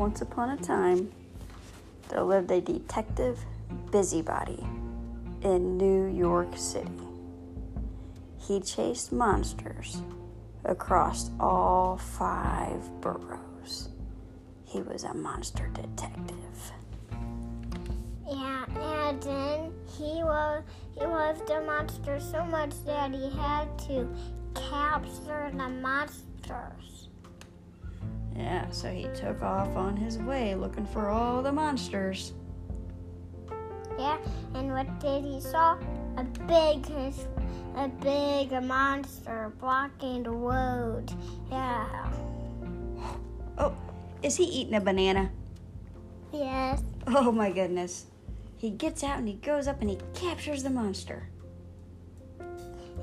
Once 0.00 0.22
upon 0.22 0.48
a 0.48 0.56
time, 0.56 1.12
there 2.08 2.22
lived 2.22 2.50
a 2.50 2.58
detective 2.58 3.38
busybody 3.92 4.66
in 5.42 5.76
New 5.76 6.06
York 6.06 6.56
City. 6.56 6.88
He 8.38 8.60
chased 8.60 9.12
monsters 9.12 10.00
across 10.64 11.30
all 11.38 11.98
five 11.98 12.80
boroughs. 13.02 13.90
He 14.64 14.80
was 14.80 15.04
a 15.04 15.12
monster 15.12 15.68
detective. 15.74 16.72
Yeah, 18.26 18.64
and 18.80 19.22
then 19.22 19.72
he 19.98 20.22
was 20.24 20.62
he 20.98 21.04
loved 21.04 21.46
the 21.46 21.60
monster 21.60 22.18
so 22.20 22.42
much 22.46 22.72
that 22.86 23.12
he 23.12 23.28
had 23.38 23.78
to 23.80 24.08
capture 24.54 25.50
the 25.52 25.68
monsters. 25.68 26.99
Yeah, 28.40 28.70
so 28.70 28.90
he 28.90 29.06
took 29.14 29.42
off 29.42 29.76
on 29.76 29.96
his 29.96 30.18
way 30.18 30.54
looking 30.54 30.86
for 30.86 31.08
all 31.08 31.42
the 31.42 31.52
monsters. 31.52 32.32
Yeah, 33.98 34.16
and 34.54 34.72
what 34.72 34.98
did 34.98 35.24
he 35.24 35.40
saw? 35.40 35.76
A 36.16 36.24
big, 36.48 36.86
a 37.76 37.88
big 38.00 38.62
monster 38.62 39.52
blocking 39.60 40.22
the 40.22 40.30
road. 40.30 41.12
Yeah. 41.50 42.10
Oh, 43.58 43.76
is 44.22 44.36
he 44.36 44.44
eating 44.44 44.74
a 44.74 44.80
banana? 44.80 45.30
Yes. 46.32 46.82
Oh 47.06 47.30
my 47.30 47.50
goodness. 47.50 48.06
He 48.56 48.70
gets 48.70 49.04
out 49.04 49.18
and 49.18 49.28
he 49.28 49.34
goes 49.34 49.68
up 49.68 49.82
and 49.82 49.90
he 49.90 49.98
captures 50.14 50.62
the 50.62 50.70
monster. 50.70 51.28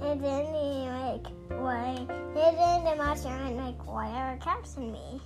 And 0.01 0.23
then 0.23 0.45
he 0.45 0.87
like, 0.89 1.27
why? 1.49 1.95
And 1.99 2.57
then 2.57 2.83
the 2.83 2.95
monster 2.95 3.29
went 3.29 3.57
like, 3.57 3.87
why 3.87 4.09
are 4.09 4.37
capturing 4.37 4.93
me? 4.93 5.21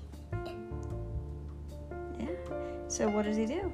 Yeah. 2.20 2.28
So 2.88 3.10
what 3.10 3.26
does 3.26 3.38
he 3.38 3.46
do? 3.46 3.72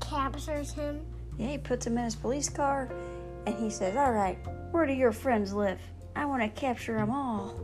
Captures 0.00 0.72
him. 0.72 1.04
Yeah, 1.38 1.48
he 1.48 1.58
puts 1.58 1.86
him 1.86 1.96
in 1.98 2.04
his 2.04 2.16
police 2.16 2.48
car 2.48 2.90
and 3.46 3.56
he 3.56 3.70
says, 3.70 3.96
All 3.96 4.12
right, 4.12 4.38
where 4.72 4.86
do 4.86 4.92
your 4.92 5.12
friends 5.12 5.52
live? 5.52 5.80
I 6.16 6.24
want 6.24 6.42
to 6.42 6.48
capture 6.48 6.96
them 6.96 7.10
all. 7.10 7.58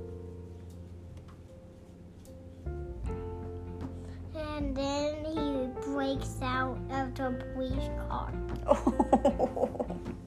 And 4.34 4.74
then 4.76 5.24
he 5.24 5.68
breaks 5.92 6.38
out 6.42 6.78
of 6.90 7.14
the 7.14 7.44
police 7.54 7.90
car. 8.08 8.32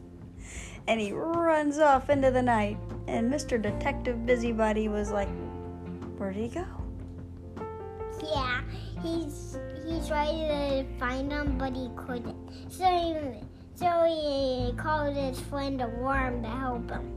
and 0.90 1.00
he 1.00 1.12
runs 1.14 1.78
off 1.78 2.10
into 2.10 2.32
the 2.32 2.42
night. 2.42 2.78
And 3.08 3.32
Mr. 3.32 3.62
Detective 3.62 4.26
Busybody 4.26 4.88
was 4.90 5.12
like, 5.12 5.30
Where 6.18 6.34
did 6.34 6.42
he 6.44 6.50
go? 6.50 6.66
Yeah, 8.22 8.62
he's 9.02 9.58
he 9.88 10.02
tried 10.08 10.32
to 10.50 10.86
find 11.00 11.32
him, 11.32 11.58
but 11.58 11.76
he 11.76 11.90
couldn't. 11.96 12.36
So 12.70 12.86
he, 12.86 13.16
so 13.76 14.04
he 14.06 14.74
called 14.78 15.16
his 15.16 15.40
friend 15.40 15.80
the 15.80 15.88
worm 15.88 16.44
to 16.44 16.50
help 16.50 16.90
him. 16.90 17.14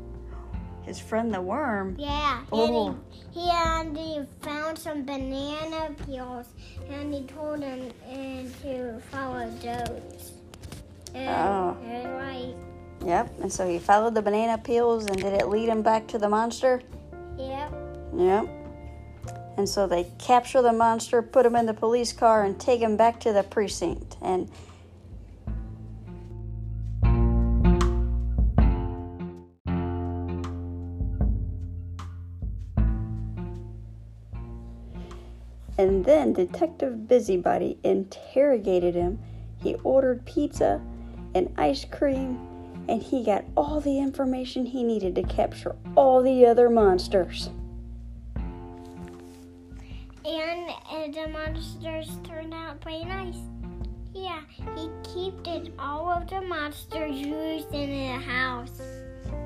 His 0.83 0.99
friend 0.99 1.33
the 1.33 1.41
worm. 1.41 1.97
Yeah, 1.99 2.43
Oh. 2.53 2.89
and 2.89 2.99
he, 3.33 3.41
he 3.41 3.51
and 3.51 3.97
he 3.97 4.23
found 4.41 4.79
some 4.79 5.05
banana 5.05 5.95
peels, 6.07 6.49
and 6.91 7.13
he 7.15 7.25
told 7.25 7.61
him 7.63 7.91
uh, 8.09 8.63
to 8.63 9.01
follow 9.11 9.49
those. 9.63 10.33
And, 11.15 11.29
Oh. 11.29 11.77
and 11.85 12.13
right. 12.15 12.55
Yep. 13.05 13.41
And 13.41 13.53
so 13.53 13.69
he 13.69 13.79
followed 13.79 14.15
the 14.15 14.23
banana 14.23 14.59
peels 14.59 15.07
and 15.07 15.17
did 15.17 15.33
it 15.33 15.49
lead 15.49 15.69
him 15.69 15.83
back 15.83 16.07
to 16.09 16.19
the 16.19 16.29
monster? 16.29 16.83
Yep. 17.37 17.73
Yep. 18.17 18.49
And 19.57 19.69
so 19.69 19.87
they 19.87 20.05
capture 20.19 20.63
the 20.63 20.73
monster, 20.73 21.21
put 21.21 21.45
him 21.45 21.57
in 21.57 21.67
the 21.67 21.75
police 21.75 22.13
car, 22.13 22.45
and 22.45 22.59
take 22.59 22.81
him 22.81 22.97
back 22.97 23.21
to 23.21 23.33
the 23.33 23.43
precinct. 23.43 24.17
And 24.23 24.51
And 35.79 36.05
then 36.05 36.33
Detective 36.33 37.09
Busybody 37.09 37.79
interrogated 37.83 38.95
him. 38.95 39.19
He 39.57 39.75
ordered 39.83 40.25
pizza 40.25 40.81
and 41.35 41.53
ice 41.57 41.85
cream, 41.85 42.39
and 42.89 43.03
he 43.03 43.25
got 43.25 43.45
all 43.57 43.81
the 43.81 43.99
information 43.99 44.67
he 44.67 44.83
needed 44.83 45.15
to 45.15 45.23
capture 45.23 45.75
all 45.97 46.23
the 46.23 46.47
other 46.47 46.69
monsters. 46.69 47.51
And 50.25 50.71
uh, 50.91 51.09
the 51.13 51.29
monsters 51.29 52.11
turned 52.25 52.55
out 52.55 52.81
pretty 52.81 53.05
nice. 53.05 53.37
Yeah, 54.15 54.43
he 54.77 54.89
kept 55.03 55.47
it 55.49 55.73
all 55.79 56.09
of 56.11 56.29
the 56.29 56.41
monsters 56.43 57.17
used 57.17 57.73
in 57.73 57.91
the 57.91 58.19
house. 58.19 58.81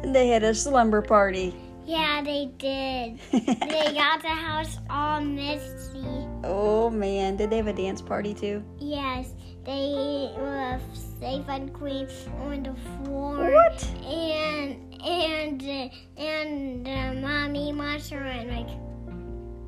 They 0.03 0.29
had 0.29 0.43
a 0.43 0.55
slumber 0.55 1.03
party. 1.03 1.55
Yeah, 1.87 2.21
they 2.23 2.51
did. 2.59 3.21
they 3.31 3.93
got 3.95 4.21
the 4.23 4.29
house 4.29 4.79
all 4.91 5.21
messy. 5.21 6.05
oh 6.43 6.91
man, 6.91 7.37
did 7.37 7.51
they 7.51 7.59
have 7.59 7.69
a 7.69 7.73
dance 7.73 8.03
party 8.03 8.35
too? 8.35 8.63
Yes, 8.81 9.33
they 9.65 10.33
were 10.37 10.81
safe 11.21 11.45
and 11.49 11.73
clean 11.73 12.09
on 12.41 12.63
the 12.63 12.75
floor. 13.05 13.51
What? 13.51 13.85
And 14.05 15.03
and 15.03 15.63
uh, 15.63 16.21
and 16.21 16.89
uh, 16.89 17.21
mommy 17.21 17.73
monster 17.73 18.23
went 18.23 18.51
like, 18.51 18.71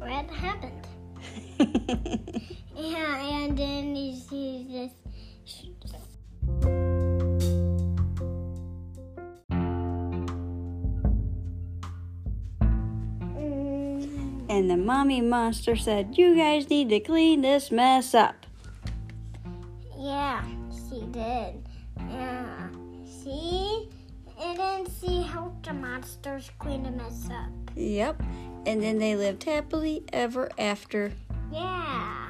what 0.01 0.31
happened? 0.31 0.87
Yeah, 2.79 3.19
and 3.19 3.59
then 3.59 3.97
he 3.97 4.15
sees 4.15 4.69
this. 4.71 4.93
Mm, 13.35 14.47
and 14.49 14.71
the 14.71 14.77
mommy 14.77 15.21
monster 15.21 15.77
said, 15.77 16.17
You 16.17 16.37
guys 16.37 16.69
need 16.71 16.89
to 16.91 17.01
clean 17.01 17.41
this 17.43 17.71
mess 17.71 18.15
up. 18.15 18.47
yeah, 19.99 20.45
she 20.89 21.01
did. 21.07 21.67
Yeah, 22.11 22.69
see, 23.05 23.89
and 24.41 24.59
then 24.59 24.87
she 25.01 25.23
helped 25.23 25.67
the 25.67 25.73
monsters 25.73 26.51
clean 26.59 26.85
the 26.85 26.91
mess 26.91 27.29
up. 27.31 27.51
Yep. 27.77 28.23
And 28.67 28.83
then 28.83 28.99
they 28.99 29.17
lived 29.17 29.45
happily 29.45 30.05
ever 30.13 30.51
after. 30.59 31.13
Yeah. 31.53 32.28